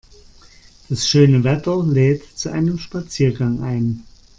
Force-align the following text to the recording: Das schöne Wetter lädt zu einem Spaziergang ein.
Das 0.89 1.07
schöne 1.07 1.43
Wetter 1.43 1.85
lädt 1.85 2.23
zu 2.35 2.49
einem 2.51 2.79
Spaziergang 2.79 3.61
ein. 3.61 4.03